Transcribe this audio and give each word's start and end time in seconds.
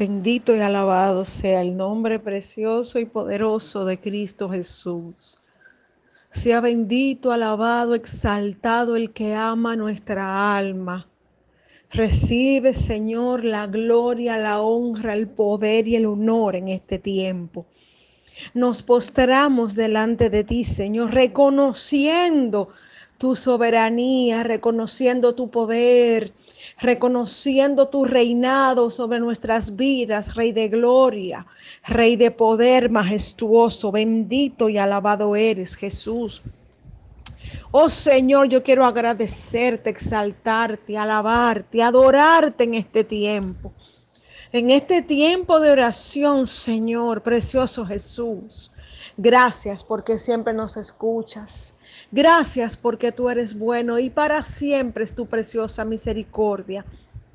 Bendito 0.00 0.56
y 0.56 0.60
alabado 0.60 1.26
sea 1.26 1.60
el 1.60 1.76
nombre 1.76 2.18
precioso 2.18 2.98
y 2.98 3.04
poderoso 3.04 3.84
de 3.84 4.00
Cristo 4.00 4.48
Jesús. 4.48 5.36
Sea 6.30 6.62
bendito, 6.62 7.32
alabado, 7.32 7.94
exaltado 7.94 8.96
el 8.96 9.10
que 9.10 9.34
ama 9.34 9.76
nuestra 9.76 10.56
alma. 10.56 11.06
Recibe, 11.90 12.72
Señor, 12.72 13.44
la 13.44 13.66
gloria, 13.66 14.38
la 14.38 14.62
honra, 14.62 15.12
el 15.12 15.28
poder 15.28 15.86
y 15.86 15.96
el 15.96 16.06
honor 16.06 16.56
en 16.56 16.68
este 16.68 16.98
tiempo. 16.98 17.66
Nos 18.54 18.82
postramos 18.82 19.74
delante 19.74 20.30
de 20.30 20.44
ti, 20.44 20.64
Señor, 20.64 21.12
reconociendo 21.12 22.70
tu 23.20 23.36
soberanía, 23.36 24.42
reconociendo 24.44 25.34
tu 25.34 25.50
poder, 25.50 26.32
reconociendo 26.78 27.88
tu 27.88 28.06
reinado 28.06 28.90
sobre 28.90 29.20
nuestras 29.20 29.76
vidas, 29.76 30.34
Rey 30.36 30.52
de 30.52 30.68
gloria, 30.68 31.46
Rey 31.86 32.16
de 32.16 32.30
poder 32.30 32.88
majestuoso, 32.88 33.92
bendito 33.92 34.70
y 34.70 34.78
alabado 34.78 35.36
eres, 35.36 35.76
Jesús. 35.76 36.40
Oh 37.72 37.90
Señor, 37.90 38.48
yo 38.48 38.62
quiero 38.62 38.86
agradecerte, 38.86 39.90
exaltarte, 39.90 40.96
alabarte, 40.96 41.82
adorarte 41.82 42.64
en 42.64 42.72
este 42.72 43.04
tiempo. 43.04 43.74
En 44.50 44.70
este 44.70 45.02
tiempo 45.02 45.60
de 45.60 45.72
oración, 45.72 46.46
Señor, 46.46 47.22
precioso 47.22 47.84
Jesús. 47.84 48.72
Gracias 49.18 49.84
porque 49.84 50.18
siempre 50.18 50.54
nos 50.54 50.78
escuchas. 50.78 51.76
Gracias 52.12 52.76
porque 52.76 53.12
tú 53.12 53.30
eres 53.30 53.56
bueno 53.56 53.98
y 53.98 54.10
para 54.10 54.42
siempre 54.42 55.04
es 55.04 55.14
tu 55.14 55.26
preciosa 55.26 55.84
misericordia. 55.84 56.84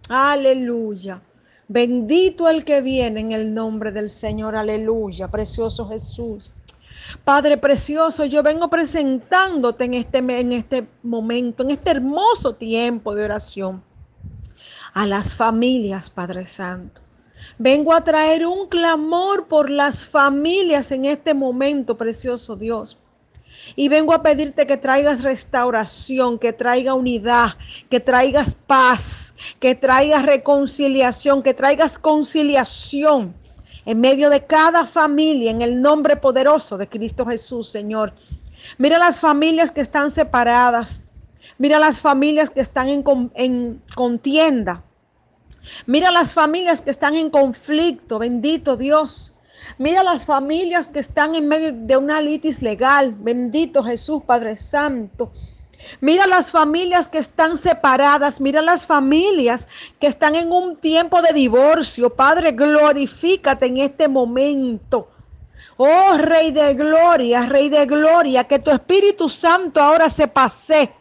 Aleluya. 0.10 1.22
Bendito 1.68 2.50
el 2.50 2.66
que 2.66 2.82
viene 2.82 3.22
en 3.22 3.32
el 3.32 3.54
nombre 3.54 3.92
del 3.92 4.10
Señor. 4.10 4.56
Aleluya. 4.56 5.30
Precioso 5.32 5.88
Jesús. 5.88 6.52
Padre 7.24 7.58
precioso, 7.58 8.26
yo 8.26 8.44
vengo 8.44 8.70
presentándote 8.70 9.86
en 9.86 9.94
este, 9.94 10.18
en 10.18 10.52
este 10.52 10.88
momento, 11.04 11.64
en 11.64 11.72
este 11.72 11.92
hermoso 11.92 12.56
tiempo 12.56 13.16
de 13.16 13.26
oración, 13.26 13.84
a 14.94 15.06
las 15.06 15.34
familias, 15.34 16.10
Padre 16.10 16.46
Santo. 16.46 17.02
Vengo 17.58 17.94
a 17.94 18.04
traer 18.04 18.46
un 18.46 18.68
clamor 18.68 19.48
por 19.48 19.70
las 19.70 20.06
familias 20.06 20.92
en 20.92 21.06
este 21.06 21.34
momento, 21.34 21.96
precioso 21.96 22.56
Dios. 22.56 22.98
Y 23.76 23.90
vengo 23.90 24.14
a 24.14 24.22
pedirte 24.22 24.68
que 24.68 24.78
traigas 24.78 25.24
restauración, 25.24 26.38
que 26.38 26.54
traiga 26.54 26.94
unidad, 26.94 27.54
que 27.90 28.00
traigas 28.00 28.56
paz, 28.56 29.36
que 29.60 29.76
traigas 29.76 30.26
reconciliación, 30.26 31.42
que 31.42 31.54
traigas 31.54 31.98
conciliación 31.98 33.34
en 33.86 34.02
medio 34.02 34.30
de 34.30 34.46
cada 34.46 34.86
familia 34.86 35.52
en 35.52 35.62
el 35.62 35.82
nombre 35.82 36.16
poderoso 36.18 36.78
de 36.78 36.88
Cristo 36.88 37.26
Jesús, 37.26 37.70
Señor. 37.70 38.14
Mira 38.78 38.98
las 38.98 39.20
familias 39.20 39.72
que 39.72 39.82
están 39.82 40.12
separadas. 40.12 41.04
Mira 41.58 41.80
las 41.80 42.00
familias 42.00 42.50
que 42.50 42.62
están 42.62 42.90
en, 42.90 43.04
en 43.36 43.82
contienda. 43.96 44.84
Mira 45.86 46.12
las 46.12 46.34
familias 46.34 46.82
que 46.82 46.92
están 46.92 47.16
en 47.16 47.30
conflicto, 47.30 48.20
bendito 48.20 48.76
Dios. 48.76 49.35
Mira 49.78 50.04
las 50.04 50.26
familias 50.26 50.88
que 50.88 51.00
están 51.00 51.36
en 51.36 51.48
medio 51.48 51.72
de 51.74 51.98
una 51.98 52.22
litis 52.22 52.62
legal. 52.62 53.16
Bendito 53.20 53.84
Jesús, 53.84 54.24
Padre 54.24 54.56
Santo. 54.56 55.32
Mira 56.02 56.26
las 56.28 56.52
familias 56.52 57.08
que 57.08 57.20
están 57.20 57.58
separadas. 57.58 58.42
Mira 58.42 58.62
las 58.62 58.86
familias 58.86 59.68
que 60.00 60.08
están 60.08 60.36
en 60.36 60.52
un 60.52 60.78
tiempo 60.78 61.22
de 61.22 61.34
divorcio. 61.34 62.10
Padre, 62.10 62.52
glorifícate 62.52 63.66
en 63.68 63.78
este 63.78 64.08
momento. 64.08 65.10
Oh 65.78 66.18
Rey 66.18 66.52
de 66.52 66.74
Gloria, 66.74 67.46
Rey 67.46 67.70
de 67.70 67.86
Gloria, 67.86 68.46
que 68.46 68.60
tu 68.60 68.72
Espíritu 68.72 69.28
Santo 69.28 69.82
ahora 69.82 70.10
se 70.10 70.28
pase 70.28 70.92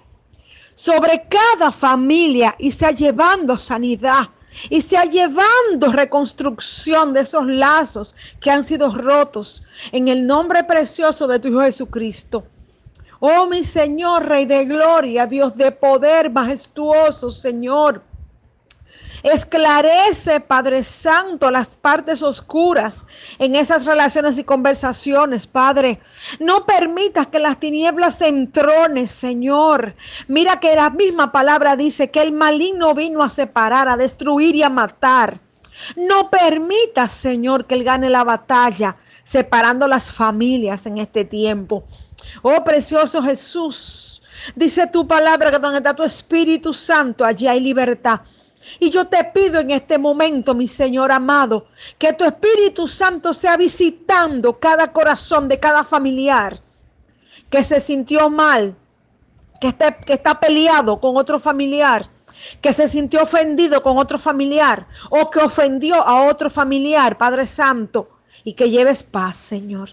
sobre 0.75 1.29
cada 1.29 1.71
familia 1.71 2.57
y 2.59 2.73
sea 2.73 2.91
llevando 2.91 3.57
sanidad 3.57 4.29
y 4.69 4.81
sea 4.81 5.05
llevando 5.05 5.93
reconstrucción 5.93 7.13
de 7.13 7.21
esos 7.21 7.47
lazos 7.47 8.15
que 8.41 8.51
han 8.51 8.65
sido 8.65 8.91
rotos 8.91 9.65
en 9.93 10.09
el 10.09 10.27
nombre 10.27 10.65
precioso 10.65 11.27
de 11.27 11.39
tu 11.39 11.49
Hijo 11.49 11.63
Jesucristo. 11.63 12.45
Oh 13.21 13.47
mi 13.47 13.63
Señor, 13.63 14.27
Rey 14.27 14.45
de 14.45 14.65
Gloria, 14.65 15.27
Dios 15.27 15.57
de 15.57 15.73
poder 15.73 16.31
majestuoso, 16.31 17.31
Señor. 17.31 18.03
Esclarece, 19.25 20.41
Padre 20.41 20.85
Santo, 20.85 21.51
las 21.51 21.75
partes 21.77 22.23
oscuras 22.23 23.07
en 23.39 23.55
esas 23.55 23.87
relaciones 23.87 24.37
y 24.37 24.45
conversaciones, 24.45 25.47
Padre. 25.47 25.99
No 26.41 26.67
permitas 26.67 27.29
que 27.29 27.39
las 27.39 27.59
tinieblas 27.59 28.17
se 28.19 28.29
entronen, 28.29 29.09
Señor. 29.09 29.95
Mira 30.29 30.61
que 30.61 30.77
la 30.77 30.91
misma 30.91 31.33
palabra 31.33 31.75
dice 31.75 32.11
que 32.11 32.21
el 32.21 32.33
maligno 32.33 32.95
vino 32.95 33.23
a 33.23 33.31
separar, 33.31 33.89
a 33.89 33.97
destruir 33.97 34.57
y 34.57 34.63
a 34.63 34.69
matar. 34.69 35.41
No 35.97 36.29
permitas, 36.29 37.11
Señor, 37.13 37.67
que 37.67 37.77
Él 37.77 37.85
gane 37.85 38.11
la 38.11 38.25
batalla, 38.25 38.99
separando 39.23 39.89
las 39.89 40.13
familias 40.13 40.85
en 40.85 40.99
este 40.99 41.25
tiempo. 41.25 41.85
Oh, 42.43 42.63
precioso 42.63 43.23
Jesús. 43.23 44.23
Dice 44.55 44.87
tu 44.87 45.09
palabra 45.09 45.51
que 45.51 45.59
donde 45.59 45.79
está 45.79 45.95
tu 45.95 46.03
Espíritu 46.03 46.75
Santo, 46.75 47.25
allí 47.25 47.47
hay 47.47 47.61
libertad. 47.61 48.21
Y 48.79 48.91
yo 48.91 49.07
te 49.07 49.23
pido 49.25 49.61
en 49.61 49.71
este 49.71 49.99
momento, 49.99 50.55
mi 50.55 50.69
Señor 50.69 51.13
amado, 51.13 51.67
que 51.99 52.13
tu 52.13 52.25
Espíritu 52.25 52.89
Santo 52.89 53.33
sea 53.35 53.57
visitando 53.57 54.59
cada 54.59 54.93
corazón 54.93 55.49
de 55.49 55.61
cada 55.61 55.85
familiar 55.85 56.61
que 57.51 57.63
se 57.63 57.79
sintió 57.79 58.31
mal, 58.31 58.75
que 59.61 59.69
está, 59.69 60.41
peleado 60.41 61.01
con 61.01 61.17
otro 61.17 61.39
familiar, 61.39 62.05
que 62.61 62.73
se 62.73 62.89
sintió 62.89 63.23
ofendido 63.23 63.83
con 63.83 63.97
otro 63.97 64.19
familiar 64.19 64.89
o 65.11 65.31
que 65.31 65.39
ofendió 65.39 65.95
a 65.95 66.27
otro 66.29 66.51
familiar, 66.51 67.17
Padre 67.17 67.47
Santo, 67.47 68.11
y 68.43 68.55
que 68.55 68.71
lleves 68.71 69.05
paz, 69.05 69.37
Señor. 69.37 69.91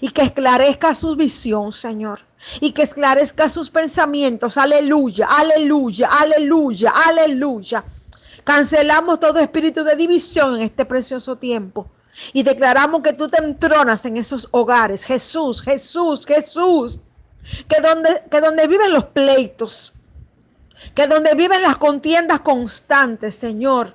Y 0.00 0.10
que 0.10 0.22
esclarezca 0.22 0.94
su 0.94 1.16
visión, 1.16 1.72
Señor. 1.72 2.20
Y 2.60 2.72
que 2.72 2.82
esclarezca 2.82 3.48
sus 3.48 3.70
pensamientos. 3.70 4.56
Aleluya, 4.56 5.26
aleluya, 5.26 6.08
aleluya, 6.10 6.92
aleluya. 7.06 7.84
Cancelamos 8.44 9.20
todo 9.20 9.38
espíritu 9.38 9.84
de 9.84 9.96
división 9.96 10.56
en 10.56 10.62
este 10.62 10.84
precioso 10.84 11.36
tiempo. 11.36 11.86
Y 12.32 12.42
declaramos 12.42 13.02
que 13.02 13.12
tú 13.12 13.28
te 13.28 13.42
entronas 13.42 14.04
en 14.04 14.16
esos 14.16 14.48
hogares. 14.50 15.04
Jesús, 15.04 15.62
Jesús, 15.62 16.26
Jesús. 16.26 16.98
Que 17.68 17.80
donde, 17.80 18.22
que 18.30 18.40
donde 18.40 18.66
viven 18.66 18.92
los 18.92 19.06
pleitos. 19.06 19.92
Que 20.94 21.06
donde 21.06 21.34
viven 21.34 21.62
las 21.62 21.76
contiendas 21.76 22.40
constantes, 22.40 23.36
Señor. 23.36 23.94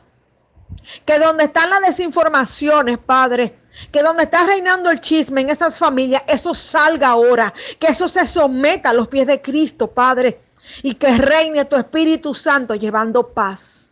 Que 1.05 1.19
donde 1.19 1.45
están 1.45 1.69
las 1.69 1.81
desinformaciones, 1.81 2.97
Padre 2.97 3.55
que 3.91 4.01
donde 4.01 4.23
está 4.23 4.45
reinando 4.45 4.89
el 4.89 5.01
chisme 5.01 5.41
en 5.41 5.49
esas 5.49 5.77
familias, 5.77 6.23
eso 6.27 6.53
salga 6.53 7.09
ahora, 7.09 7.53
que 7.79 7.87
eso 7.87 8.07
se 8.07 8.25
someta 8.25 8.89
a 8.89 8.93
los 8.93 9.07
pies 9.07 9.27
de 9.27 9.41
Cristo, 9.41 9.87
Padre, 9.87 10.39
y 10.81 10.95
que 10.95 11.17
reine 11.17 11.65
tu 11.65 11.75
Espíritu 11.75 12.33
Santo 12.33 12.75
llevando 12.75 13.27
paz, 13.27 13.91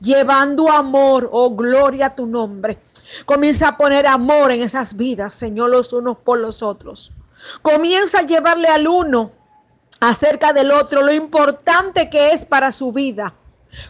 llevando 0.00 0.70
amor, 0.70 1.28
oh 1.30 1.54
gloria 1.54 2.06
a 2.06 2.14
tu 2.14 2.26
nombre. 2.26 2.78
Comienza 3.24 3.68
a 3.68 3.76
poner 3.76 4.06
amor 4.06 4.50
en 4.50 4.62
esas 4.62 4.96
vidas, 4.96 5.34
Señor, 5.34 5.70
los 5.70 5.92
unos 5.92 6.18
por 6.18 6.38
los 6.38 6.62
otros. 6.62 7.12
Comienza 7.62 8.20
a 8.20 8.26
llevarle 8.26 8.68
al 8.68 8.86
uno 8.86 9.32
acerca 10.00 10.52
del 10.52 10.70
otro 10.70 11.02
lo 11.02 11.12
importante 11.12 12.10
que 12.10 12.32
es 12.32 12.44
para 12.44 12.72
su 12.72 12.92
vida. 12.92 13.34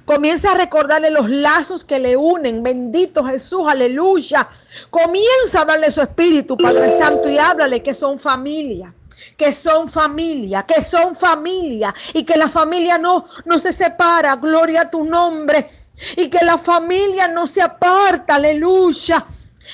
Comienza 0.04 0.52
a 0.52 0.54
recordarle 0.54 1.10
los 1.10 1.28
lazos 1.30 1.84
que 1.84 1.98
le 1.98 2.16
unen. 2.16 2.62
Bendito 2.62 3.24
Jesús, 3.24 3.62
aleluya. 3.68 4.48
Comienza 4.90 5.62
a 5.62 5.64
darle 5.64 5.90
su 5.90 6.00
espíritu, 6.00 6.56
Padre 6.56 6.90
Santo, 6.92 7.28
y 7.28 7.38
háblale 7.38 7.82
que 7.82 7.94
son 7.94 8.18
familia 8.18 8.94
que 9.36 9.52
son 9.52 9.88
familia, 9.88 10.64
que 10.64 10.82
son 10.82 11.14
familia 11.14 11.94
y 12.12 12.24
que 12.24 12.36
la 12.36 12.48
familia 12.48 12.98
no, 12.98 13.26
no 13.44 13.58
se 13.58 13.72
separa, 13.72 14.36
gloria 14.36 14.82
a 14.82 14.90
tu 14.90 15.04
nombre, 15.04 15.70
y 16.16 16.28
que 16.28 16.44
la 16.44 16.58
familia 16.58 17.28
no 17.28 17.46
se 17.46 17.62
aparta, 17.62 18.36
aleluya. 18.36 19.24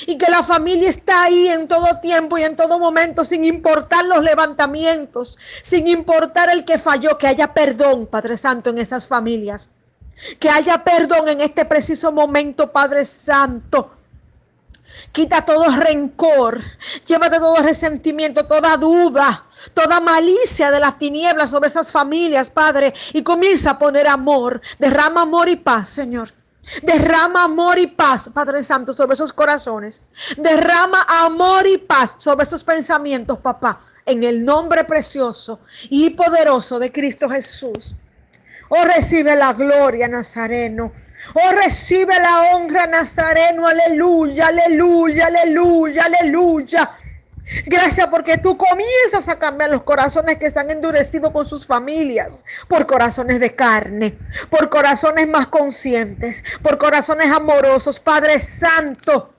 Y 0.06 0.18
que 0.18 0.28
la 0.28 0.42
familia 0.42 0.90
está 0.90 1.22
ahí 1.22 1.46
en 1.46 1.68
todo 1.68 2.00
tiempo 2.00 2.36
y 2.36 2.42
en 2.42 2.56
todo 2.56 2.80
momento, 2.80 3.24
sin 3.24 3.44
importar 3.44 4.04
los 4.06 4.24
levantamientos, 4.24 5.38
sin 5.62 5.86
importar 5.86 6.50
el 6.50 6.64
que 6.64 6.80
falló, 6.80 7.16
que 7.16 7.28
haya 7.28 7.54
perdón, 7.54 8.08
Padre 8.08 8.36
Santo, 8.36 8.70
en 8.70 8.78
esas 8.78 9.06
familias. 9.06 9.70
Que 10.38 10.48
haya 10.48 10.84
perdón 10.84 11.28
en 11.28 11.40
este 11.40 11.64
preciso 11.64 12.12
momento, 12.12 12.70
Padre 12.70 13.04
Santo. 13.04 13.90
Quita 15.12 15.44
todo 15.44 15.64
rencor, 15.76 16.60
llévate 17.06 17.38
todo 17.38 17.62
resentimiento, 17.62 18.46
toda 18.46 18.76
duda, 18.76 19.44
toda 19.72 20.00
malicia 20.00 20.70
de 20.70 20.80
las 20.80 20.98
tinieblas 20.98 21.50
sobre 21.50 21.68
esas 21.68 21.90
familias, 21.90 22.50
Padre, 22.50 22.92
y 23.12 23.22
comienza 23.22 23.70
a 23.70 23.78
poner 23.78 24.08
amor. 24.08 24.60
Derrama 24.78 25.22
amor 25.22 25.48
y 25.48 25.56
paz, 25.56 25.88
Señor. 25.88 26.32
Derrama 26.82 27.44
amor 27.44 27.78
y 27.78 27.86
paz, 27.86 28.30
Padre 28.32 28.62
Santo, 28.62 28.92
sobre 28.92 29.14
esos 29.14 29.32
corazones. 29.32 30.00
Derrama 30.36 31.04
amor 31.08 31.66
y 31.66 31.78
paz 31.78 32.16
sobre 32.18 32.44
esos 32.44 32.64
pensamientos, 32.64 33.38
papá, 33.38 33.80
en 34.06 34.24
el 34.24 34.44
nombre 34.44 34.84
precioso 34.84 35.60
y 35.90 36.10
poderoso 36.10 36.78
de 36.78 36.90
Cristo 36.90 37.28
Jesús. 37.28 37.94
Oh, 38.76 38.84
recibe 38.84 39.36
la 39.36 39.52
gloria, 39.52 40.08
Nazareno. 40.08 40.90
Oh, 41.34 41.52
recibe 41.52 42.18
la 42.18 42.54
honra, 42.54 42.88
Nazareno. 42.88 43.68
Aleluya, 43.68 44.48
aleluya, 44.48 45.26
aleluya, 45.26 46.04
aleluya. 46.06 46.96
Gracias 47.66 48.08
porque 48.08 48.38
tú 48.38 48.56
comienzas 48.56 49.28
a 49.28 49.38
cambiar 49.38 49.70
los 49.70 49.84
corazones 49.84 50.38
que 50.38 50.46
están 50.46 50.72
endurecidos 50.72 51.30
con 51.30 51.46
sus 51.46 51.64
familias, 51.64 52.44
por 52.66 52.84
corazones 52.88 53.38
de 53.38 53.54
carne, 53.54 54.18
por 54.50 54.68
corazones 54.70 55.28
más 55.28 55.46
conscientes, 55.46 56.42
por 56.60 56.76
corazones 56.76 57.30
amorosos, 57.30 58.00
Padre 58.00 58.40
Santo. 58.40 59.34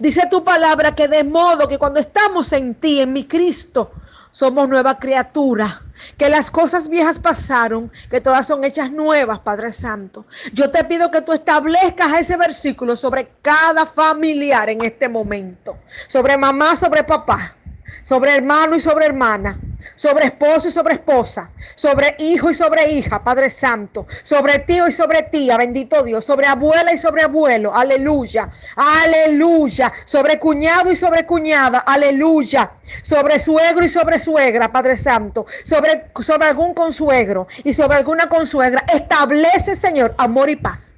Dice 0.00 0.22
tu 0.28 0.42
palabra 0.42 0.96
que 0.96 1.06
de 1.06 1.22
modo 1.22 1.68
que 1.68 1.78
cuando 1.78 2.00
estamos 2.00 2.52
en 2.54 2.74
ti, 2.74 3.00
en 3.00 3.12
mi 3.12 3.28
Cristo, 3.28 3.92
somos 4.30 4.68
nueva 4.68 4.98
criatura, 4.98 5.80
que 6.16 6.28
las 6.28 6.50
cosas 6.50 6.88
viejas 6.88 7.18
pasaron, 7.18 7.90
que 8.10 8.20
todas 8.20 8.46
son 8.46 8.64
hechas 8.64 8.90
nuevas, 8.90 9.40
Padre 9.40 9.72
Santo. 9.72 10.26
Yo 10.52 10.70
te 10.70 10.84
pido 10.84 11.10
que 11.10 11.22
tú 11.22 11.32
establezcas 11.32 12.18
ese 12.18 12.36
versículo 12.36 12.96
sobre 12.96 13.32
cada 13.42 13.86
familiar 13.86 14.68
en 14.68 14.84
este 14.84 15.08
momento, 15.08 15.78
sobre 16.08 16.36
mamá, 16.36 16.76
sobre 16.76 17.04
papá, 17.04 17.56
sobre 18.02 18.36
hermano 18.36 18.76
y 18.76 18.80
sobre 18.80 19.06
hermana, 19.06 19.58
sobre 19.94 20.26
esposo 20.26 20.68
y 20.68 20.70
sobre 20.70 20.94
esposa, 20.94 21.50
sobre 21.74 22.16
hijo 22.18 22.50
y 22.50 22.54
sobre 22.54 22.92
hija, 22.92 23.22
Padre 23.22 23.50
Santo, 23.50 24.06
sobre 24.22 24.60
tío 24.60 24.88
y 24.88 24.92
sobre 24.92 25.22
tía, 25.24 25.56
bendito 25.56 26.02
Dios, 26.02 26.24
sobre 26.24 26.46
abuela 26.46 26.92
y 26.92 26.98
sobre 26.98 27.22
abuelo, 27.22 27.74
aleluya, 27.74 28.48
aleluya, 28.76 29.92
sobre 30.04 30.38
cuñado 30.38 30.90
y 30.90 30.96
sobre 30.96 31.26
cuñada, 31.26 31.80
aleluya, 31.80 32.72
sobre 33.02 33.38
suegro 33.38 33.84
y 33.84 33.88
sobre 33.88 34.18
suegra, 34.18 34.70
Padre 34.72 34.96
Santo, 34.96 35.46
sobre, 35.64 36.10
sobre 36.20 36.48
algún 36.48 36.74
consuegro 36.74 37.46
y 37.64 37.72
sobre 37.72 37.96
alguna 37.98 38.28
consuegra, 38.28 38.84
establece, 38.92 39.74
Señor, 39.74 40.14
amor 40.18 40.50
y 40.50 40.56
paz. 40.56 40.96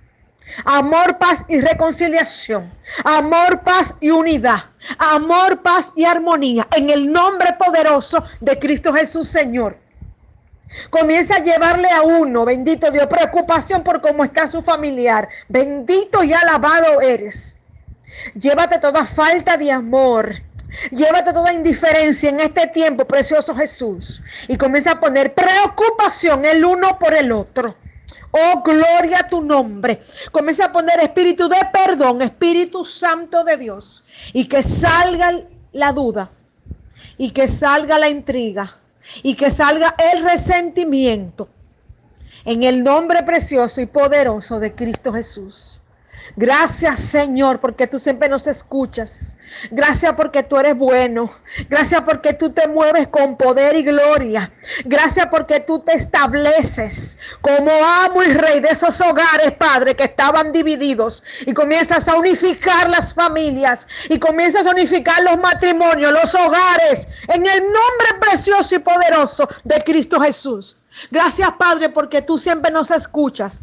Amor, 0.65 1.19
paz 1.19 1.45
y 1.49 1.61
reconciliación. 1.61 2.73
Amor, 3.05 3.63
paz 3.63 3.95
y 4.01 4.11
unidad. 4.11 4.65
Amor, 4.99 5.63
paz 5.63 5.93
y 5.97 6.05
armonía. 6.05 6.67
En 6.77 6.91
el 6.91 7.11
nombre 7.11 7.55
poderoso 7.59 8.25
de 8.41 8.59
Cristo 8.59 8.93
Jesús, 8.93 9.29
Señor. 9.29 9.79
Comienza 10.91 11.37
a 11.37 11.43
llevarle 11.43 11.91
a 11.91 12.03
uno, 12.03 12.45
bendito 12.45 12.91
Dios, 12.91 13.07
preocupación 13.07 13.83
por 13.83 14.01
cómo 14.01 14.25
está 14.25 14.49
su 14.49 14.63
familiar. 14.63 15.29
Bendito 15.49 16.25
y 16.25 16.33
alabado 16.33 17.01
eres. 17.01 17.59
Llévate 18.35 18.79
toda 18.79 19.07
falta 19.07 19.57
de 19.57 19.71
amor. 19.71 20.35
Llévate 20.91 21.33
toda 21.33 21.53
indiferencia 21.53 22.31
en 22.31 22.41
este 22.41 22.67
tiempo, 22.69 23.05
precioso 23.05 23.55
Jesús. 23.55 24.23
Y 24.49 24.57
comienza 24.57 24.93
a 24.93 25.01
poner 25.01 25.35
preocupación 25.35 26.45
el 26.45 26.65
uno 26.65 26.99
por 26.99 27.15
el 27.15 27.33
otro. 27.33 27.77
Oh, 28.31 28.63
gloria 28.63 29.21
a 29.21 29.29
tu 29.29 29.43
nombre. 29.43 30.01
Comienza 30.31 30.67
a 30.67 30.73
poner 30.73 31.01
espíritu 31.01 31.49
de 31.49 31.59
perdón, 31.71 32.23
Espíritu 32.23 32.85
Santo 32.85 33.45
de 33.45 33.59
Dios. 33.59 34.05
Y 34.33 34.47
que 34.47 34.63
salga 34.63 35.43
la 35.73 35.93
duda. 35.93 36.31
Y 37.19 37.31
que 37.31 37.47
salga 37.47 37.99
la 37.99 38.09
intriga. 38.09 38.75
Y 39.23 39.35
que 39.35 39.51
salga 39.51 39.95
el 40.13 40.23
resentimiento. 40.25 41.49
En 42.45 42.63
el 42.63 42.83
nombre 42.83 43.23
precioso 43.23 43.83
y 43.83 43.87
poderoso 43.87 44.59
de 44.59 44.75
Cristo 44.75 45.13
Jesús. 45.13 45.82
Gracias 46.37 47.01
Señor 47.01 47.61
porque 47.61 47.87
tú 47.87 47.99
siempre 47.99 48.29
nos 48.29 48.47
escuchas. 48.47 49.37
Gracias 49.71 50.15
porque 50.15 50.43
tú 50.43 50.57
eres 50.57 50.77
bueno. 50.77 51.31
Gracias 51.69 52.01
porque 52.03 52.33
tú 52.33 52.51
te 52.51 52.67
mueves 52.69 53.09
con 53.09 53.37
poder 53.37 53.77
y 53.77 53.83
gloria. 53.83 54.51
Gracias 54.85 55.27
porque 55.27 55.61
tú 55.61 55.81
te 55.81 55.93
estableces 55.93 57.19
como 57.43 57.71
amo 57.71 58.23
y 58.23 58.33
rey 58.33 58.61
de 58.61 58.71
esos 58.71 59.01
hogares, 59.01 59.53
Padre, 59.59 59.95
que 59.95 60.05
estaban 60.05 60.53
divididos. 60.53 61.23
Y 61.47 61.53
comienzas 61.53 62.09
a 62.09 62.17
unificar 62.17 62.89
las 62.89 63.13
familias. 63.13 63.87
Y 64.09 64.19
comienzas 64.19 64.67
a 64.67 64.71
unificar 64.71 65.23
los 65.23 65.39
matrimonios, 65.39 66.13
los 66.13 66.35
hogares. 66.35 67.09
En 67.29 67.47
el 67.47 67.63
nombre 67.63 68.09
precioso 68.21 68.75
y 68.75 68.79
poderoso 68.79 69.49
de 69.65 69.83
Cristo 69.85 70.19
Jesús. 70.21 70.79
Gracias 71.11 71.51
Padre 71.59 71.89
porque 71.91 72.23
tú 72.23 72.39
siempre 72.39 72.71
nos 72.71 72.91
escuchas. 72.91 73.61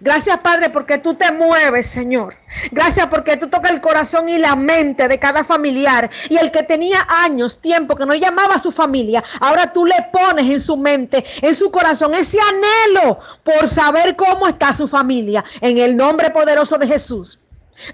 Gracias, 0.00 0.38
Padre, 0.40 0.70
porque 0.70 0.98
tú 0.98 1.14
te 1.14 1.30
mueves, 1.32 1.88
Señor. 1.88 2.36
Gracias 2.70 3.06
porque 3.06 3.36
tú 3.36 3.48
tocas 3.48 3.70
el 3.70 3.80
corazón 3.80 4.28
y 4.28 4.38
la 4.38 4.56
mente 4.56 5.08
de 5.08 5.18
cada 5.18 5.44
familiar. 5.44 6.10
Y 6.28 6.36
el 6.36 6.50
que 6.50 6.62
tenía 6.62 6.98
años, 7.08 7.60
tiempo, 7.60 7.96
que 7.96 8.06
no 8.06 8.14
llamaba 8.14 8.56
a 8.56 8.60
su 8.60 8.72
familia, 8.72 9.22
ahora 9.40 9.72
tú 9.72 9.86
le 9.86 9.96
pones 10.12 10.50
en 10.50 10.60
su 10.60 10.76
mente, 10.76 11.24
en 11.42 11.54
su 11.54 11.70
corazón, 11.70 12.14
ese 12.14 12.38
anhelo 12.40 13.18
por 13.42 13.68
saber 13.68 14.16
cómo 14.16 14.48
está 14.48 14.74
su 14.74 14.88
familia. 14.88 15.44
En 15.60 15.78
el 15.78 15.96
nombre 15.96 16.30
poderoso 16.30 16.78
de 16.78 16.86
Jesús. 16.86 17.40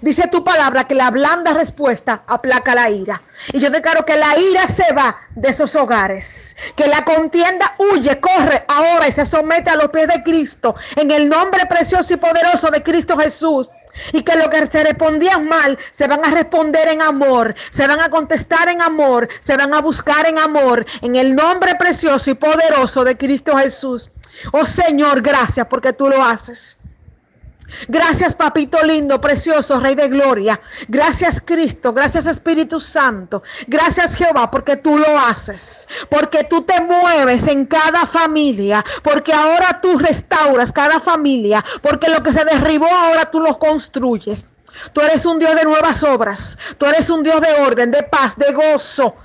Dice 0.01 0.27
tu 0.27 0.43
palabra 0.43 0.85
que 0.85 0.95
la 0.95 1.11
blanda 1.11 1.53
respuesta 1.53 2.23
aplaca 2.27 2.75
la 2.75 2.89
ira. 2.89 3.21
Y 3.51 3.59
yo 3.59 3.69
declaro 3.69 4.05
que 4.05 4.15
la 4.15 4.37
ira 4.37 4.67
se 4.67 4.93
va 4.93 5.15
de 5.35 5.49
esos 5.49 5.75
hogares. 5.75 6.55
Que 6.75 6.87
la 6.87 7.03
contienda 7.03 7.75
huye, 7.77 8.19
corre 8.19 8.63
ahora 8.67 9.07
y 9.07 9.11
se 9.11 9.25
somete 9.25 9.69
a 9.69 9.75
los 9.75 9.89
pies 9.89 10.07
de 10.07 10.23
Cristo. 10.23 10.75
En 10.95 11.11
el 11.11 11.29
nombre 11.29 11.65
precioso 11.67 12.13
y 12.13 12.17
poderoso 12.17 12.71
de 12.71 12.81
Cristo 12.81 13.17
Jesús. 13.17 13.69
Y 14.11 14.23
que 14.23 14.35
lo 14.35 14.49
que 14.49 14.65
se 14.65 14.83
respondían 14.83 15.47
mal 15.47 15.77
se 15.91 16.07
van 16.07 16.25
a 16.25 16.31
responder 16.31 16.87
en 16.87 17.01
amor, 17.01 17.53
se 17.69 17.85
van 17.85 17.99
a 17.99 18.09
contestar 18.09 18.67
en 18.69 18.81
amor, 18.81 19.27
se 19.39 19.55
van 19.55 19.71
a 19.71 19.81
buscar 19.81 20.25
en 20.25 20.39
amor, 20.39 20.83
en 21.01 21.15
el 21.15 21.35
nombre 21.35 21.75
precioso 21.75 22.31
y 22.31 22.33
poderoso 22.33 23.03
de 23.03 23.15
Cristo 23.15 23.55
Jesús. 23.55 24.09
Oh 24.51 24.65
Señor, 24.65 25.21
gracias 25.21 25.67
porque 25.67 25.93
tú 25.93 26.09
lo 26.09 26.23
haces. 26.23 26.79
Gracias, 27.87 28.35
papito 28.35 28.81
lindo, 28.83 29.19
precioso, 29.19 29.79
Rey 29.79 29.95
de 29.95 30.09
Gloria. 30.09 30.59
Gracias, 30.87 31.41
Cristo. 31.41 31.93
Gracias, 31.93 32.25
Espíritu 32.25 32.79
Santo. 32.79 33.43
Gracias, 33.67 34.15
Jehová, 34.15 34.49
porque 34.49 34.77
tú 34.77 34.97
lo 34.97 35.19
haces. 35.19 35.87
Porque 36.09 36.43
tú 36.43 36.63
te 36.63 36.79
mueves 36.81 37.47
en 37.47 37.65
cada 37.65 38.05
familia. 38.05 38.83
Porque 39.01 39.33
ahora 39.33 39.79
tú 39.81 39.97
restauras 39.97 40.71
cada 40.71 40.99
familia. 40.99 41.63
Porque 41.81 42.09
lo 42.09 42.21
que 42.23 42.33
se 42.33 42.45
derribó 42.45 42.87
ahora 42.87 43.29
tú 43.29 43.39
lo 43.39 43.57
construyes. 43.57 44.45
Tú 44.91 45.01
eres 45.01 45.25
un 45.25 45.39
Dios 45.39 45.55
de 45.55 45.63
nuevas 45.63 46.03
obras. 46.03 46.57
Tú 46.77 46.85
eres 46.85 47.09
un 47.09 47.23
Dios 47.23 47.41
de 47.41 47.53
orden, 47.61 47.91
de 47.91 48.03
paz, 48.03 48.35
de 48.37 48.51
gozo 48.53 49.15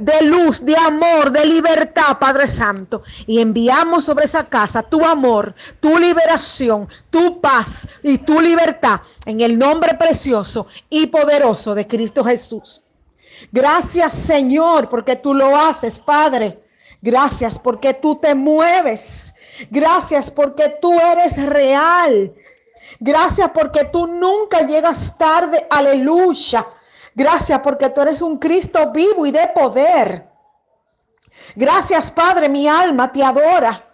de 0.00 0.22
luz, 0.22 0.64
de 0.64 0.74
amor, 0.76 1.30
de 1.30 1.44
libertad, 1.44 2.18
Padre 2.18 2.48
Santo. 2.48 3.02
Y 3.26 3.40
enviamos 3.40 4.06
sobre 4.06 4.24
esa 4.24 4.48
casa 4.48 4.82
tu 4.82 5.04
amor, 5.04 5.54
tu 5.78 5.98
liberación, 5.98 6.88
tu 7.10 7.40
paz 7.40 7.86
y 8.02 8.18
tu 8.18 8.40
libertad 8.40 9.02
en 9.26 9.42
el 9.42 9.58
nombre 9.58 9.94
precioso 9.94 10.66
y 10.88 11.06
poderoso 11.06 11.74
de 11.74 11.86
Cristo 11.86 12.24
Jesús. 12.24 12.82
Gracias 13.52 14.14
Señor 14.14 14.88
porque 14.88 15.16
tú 15.16 15.34
lo 15.34 15.54
haces, 15.56 15.98
Padre. 15.98 16.58
Gracias 17.02 17.58
porque 17.58 17.94
tú 17.94 18.16
te 18.16 18.34
mueves. 18.34 19.34
Gracias 19.70 20.30
porque 20.30 20.78
tú 20.80 20.98
eres 20.98 21.36
real. 21.44 22.32
Gracias 22.98 23.50
porque 23.52 23.84
tú 23.84 24.06
nunca 24.06 24.60
llegas 24.66 25.16
tarde. 25.18 25.66
Aleluya. 25.70 26.66
Gracias 27.14 27.60
porque 27.60 27.90
tú 27.90 28.02
eres 28.02 28.22
un 28.22 28.38
Cristo 28.38 28.90
vivo 28.92 29.26
y 29.26 29.30
de 29.30 29.48
poder. 29.48 30.28
Gracias, 31.54 32.10
Padre, 32.10 32.48
mi 32.48 32.68
alma 32.68 33.10
te 33.10 33.22
adora. 33.22 33.86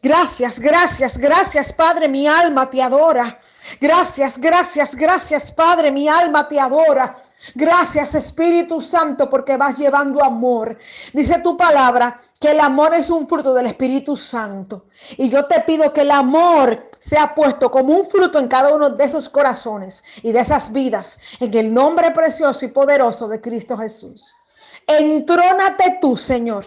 Gracias, 0.00 0.60
gracias, 0.60 1.18
gracias, 1.18 1.72
Padre, 1.72 2.08
mi 2.08 2.26
alma 2.28 2.70
te 2.70 2.80
adora. 2.80 3.38
Gracias, 3.80 4.38
gracias, 4.38 4.94
gracias, 4.94 5.50
Padre, 5.50 5.90
mi 5.90 6.08
alma 6.08 6.46
te 6.46 6.60
adora. 6.60 7.16
Gracias, 7.54 8.14
Espíritu 8.14 8.80
Santo, 8.80 9.28
porque 9.28 9.56
vas 9.56 9.76
llevando 9.76 10.22
amor. 10.22 10.76
Dice 11.12 11.40
tu 11.40 11.56
palabra 11.56 12.20
que 12.40 12.52
el 12.52 12.60
amor 12.60 12.94
es 12.94 13.10
un 13.10 13.28
fruto 13.28 13.52
del 13.52 13.66
Espíritu 13.66 14.16
Santo. 14.16 14.86
Y 15.16 15.28
yo 15.28 15.46
te 15.46 15.60
pido 15.62 15.92
que 15.92 16.02
el 16.02 16.12
amor 16.12 16.87
sea 16.98 17.34
puesto 17.34 17.70
como 17.70 17.94
un 17.94 18.06
fruto 18.06 18.38
en 18.38 18.48
cada 18.48 18.74
uno 18.74 18.90
de 18.90 19.04
esos 19.04 19.28
corazones 19.28 20.04
y 20.22 20.32
de 20.32 20.40
esas 20.40 20.72
vidas, 20.72 21.20
en 21.40 21.54
el 21.54 21.72
nombre 21.72 22.10
precioso 22.10 22.64
y 22.64 22.68
poderoso 22.68 23.28
de 23.28 23.40
Cristo 23.40 23.76
Jesús. 23.76 24.34
Entrónate 24.86 25.98
tú, 26.00 26.16
Señor. 26.16 26.66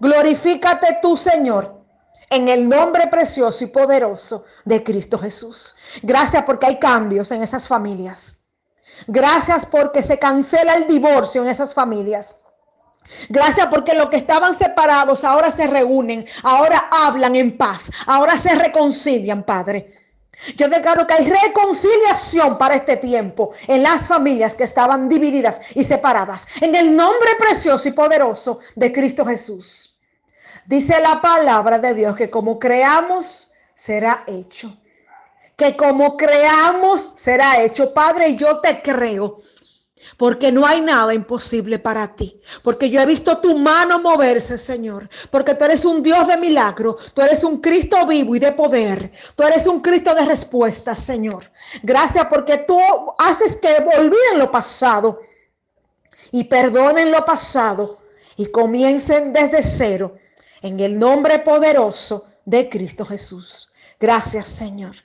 Glorifícate 0.00 0.98
tú, 1.00 1.16
Señor 1.16 1.84
en 2.30 2.48
el 2.48 2.68
nombre 2.68 3.06
precioso 3.06 3.64
y 3.64 3.68
poderoso 3.68 4.44
de 4.64 4.82
Cristo 4.82 5.18
Jesús. 5.18 5.74
Gracias 6.02 6.42
porque 6.44 6.66
hay 6.66 6.78
cambios 6.78 7.30
en 7.30 7.42
esas 7.42 7.68
familias. 7.68 8.44
Gracias 9.06 9.66
porque 9.66 10.02
se 10.02 10.18
cancela 10.18 10.74
el 10.74 10.86
divorcio 10.86 11.42
en 11.42 11.48
esas 11.48 11.74
familias. 11.74 12.36
Gracias 13.28 13.66
porque 13.68 13.94
los 13.94 14.10
que 14.10 14.16
estaban 14.16 14.56
separados 14.56 15.24
ahora 15.24 15.50
se 15.50 15.66
reúnen, 15.66 16.26
ahora 16.42 16.88
hablan 16.90 17.36
en 17.36 17.56
paz, 17.56 17.90
ahora 18.06 18.38
se 18.38 18.54
reconcilian, 18.54 19.44
Padre. 19.44 19.92
Yo 20.56 20.68
declaro 20.68 21.06
que 21.06 21.14
hay 21.14 21.30
reconciliación 21.30 22.58
para 22.58 22.74
este 22.74 22.96
tiempo 22.96 23.54
en 23.66 23.82
las 23.82 24.08
familias 24.08 24.54
que 24.54 24.64
estaban 24.64 25.08
divididas 25.08 25.60
y 25.74 25.84
separadas. 25.84 26.46
En 26.60 26.74
el 26.74 26.94
nombre 26.94 27.30
precioso 27.38 27.88
y 27.88 27.92
poderoso 27.92 28.58
de 28.74 28.92
Cristo 28.92 29.24
Jesús. 29.24 29.98
Dice 30.66 31.00
la 31.00 31.20
palabra 31.20 31.78
de 31.78 31.94
Dios 31.94 32.16
que 32.16 32.30
como 32.30 32.58
creamos, 32.58 33.52
será 33.74 34.24
hecho. 34.26 34.76
Que 35.56 35.76
como 35.76 36.16
creamos, 36.16 37.10
será 37.14 37.62
hecho. 37.62 37.94
Padre, 37.94 38.34
yo 38.34 38.60
te 38.60 38.82
creo 38.82 39.40
porque 40.16 40.52
no 40.52 40.66
hay 40.66 40.80
nada 40.80 41.14
imposible 41.14 41.78
para 41.78 42.14
ti. 42.14 42.40
Porque 42.62 42.90
yo 42.90 43.00
he 43.00 43.06
visto 43.06 43.38
tu 43.38 43.56
mano 43.58 44.00
moverse, 44.00 44.58
Señor. 44.58 45.08
Porque 45.30 45.54
tú 45.54 45.64
eres 45.64 45.84
un 45.84 46.02
Dios 46.02 46.28
de 46.28 46.36
milagro. 46.36 46.96
Tú 47.14 47.22
eres 47.22 47.42
un 47.44 47.60
Cristo 47.60 48.06
vivo 48.06 48.36
y 48.36 48.38
de 48.38 48.52
poder. 48.52 49.10
Tú 49.34 49.42
eres 49.42 49.66
un 49.66 49.80
Cristo 49.80 50.14
de 50.14 50.24
respuestas, 50.24 51.00
Señor. 51.00 51.50
Gracias 51.82 52.26
porque 52.26 52.58
tú 52.58 52.78
haces 53.18 53.56
que 53.56 53.68
olviden 53.96 54.38
lo 54.38 54.50
pasado 54.50 55.20
y 56.30 56.44
perdonen 56.44 57.10
lo 57.10 57.24
pasado 57.24 57.98
y 58.36 58.46
comiencen 58.46 59.32
desde 59.32 59.62
cero 59.62 60.16
en 60.62 60.80
el 60.80 60.98
nombre 60.98 61.38
poderoso 61.40 62.26
de 62.44 62.68
Cristo 62.68 63.04
Jesús. 63.04 63.70
Gracias, 64.00 64.48
Señor. 64.48 64.96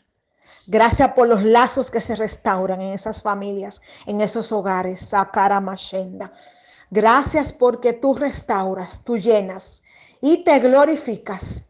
Gracias 0.72 1.14
por 1.14 1.28
los 1.28 1.42
lazos 1.42 1.90
que 1.90 2.00
se 2.00 2.16
restauran 2.16 2.80
en 2.80 2.94
esas 2.94 3.24
familias, 3.24 3.82
en 4.06 4.22
esos 4.22 4.52
hogares. 4.52 5.00
Sakara 5.00 5.60
Mashenda. 5.60 6.32
Gracias 6.92 7.52
porque 7.52 7.94
tú 7.94 8.14
restauras, 8.14 9.04
tú 9.04 9.18
llenas 9.18 9.82
y 10.22 10.44
te 10.44 10.60
glorificas 10.60 11.70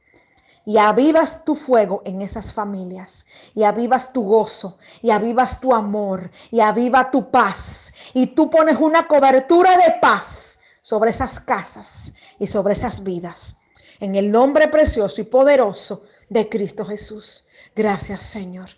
y 0.65 0.77
avivas 0.79 1.45
tu 1.45 1.55
fuego 1.55 2.01
en 2.03 2.21
esas 2.21 2.51
familias 2.51 3.25
y 3.55 3.63
avivas 3.63 4.11
tu 4.11 4.23
gozo 4.23 4.77
y 5.01 5.11
avivas 5.11 5.61
tu 5.61 5.73
amor 5.73 6.29
y 6.51 6.59
aviva 6.59 7.09
tu 7.09 7.31
paz 7.31 7.93
y 8.13 8.27
tú 8.27 8.49
pones 8.49 8.75
una 8.81 9.07
cobertura 9.07 9.77
de 9.77 9.95
paz 10.01 10.59
sobre 10.81 11.11
esas 11.11 11.39
casas 11.39 12.15
y 12.37 12.47
sobre 12.47 12.73
esas 12.73 13.05
vidas. 13.05 13.61
En 14.01 14.15
el 14.15 14.29
nombre 14.29 14.67
precioso 14.67 15.21
y 15.21 15.23
poderoso 15.23 16.03
de 16.27 16.49
Cristo 16.49 16.83
Jesús. 16.83 17.45
Gracias 17.73 18.23
Señor. 18.23 18.69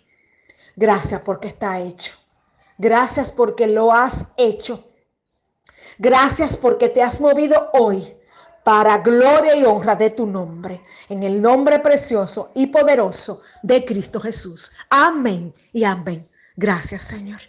Gracias 0.76 1.20
porque 1.22 1.48
está 1.48 1.80
hecho. 1.80 2.14
Gracias 2.78 3.30
porque 3.30 3.66
lo 3.66 3.92
has 3.92 4.32
hecho. 4.36 4.88
Gracias 5.98 6.56
porque 6.56 6.88
te 6.88 7.02
has 7.02 7.20
movido 7.20 7.70
hoy 7.74 8.16
para 8.64 8.98
gloria 8.98 9.56
y 9.56 9.64
honra 9.64 9.96
de 9.96 10.10
tu 10.10 10.26
nombre, 10.26 10.82
en 11.08 11.22
el 11.22 11.40
nombre 11.40 11.80
precioso 11.80 12.50
y 12.54 12.68
poderoso 12.68 13.42
de 13.62 13.84
Cristo 13.84 14.20
Jesús. 14.20 14.72
Amén 14.88 15.52
y 15.72 15.84
amén. 15.84 16.28
Gracias 16.56 17.04
Señor. 17.04 17.40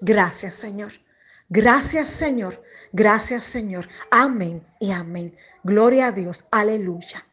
Gracias 0.00 0.54
Señor. 0.54 0.92
Gracias 1.48 2.08
Señor. 2.08 2.62
Gracias 2.92 3.44
Señor. 3.44 3.88
Amén 4.10 4.66
y 4.80 4.92
amén. 4.92 5.36
Gloria 5.62 6.08
a 6.08 6.12
Dios. 6.12 6.44
Aleluya. 6.50 7.26